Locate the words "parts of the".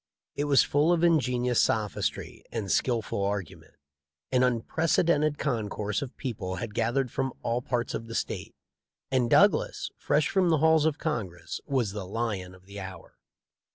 7.61-8.15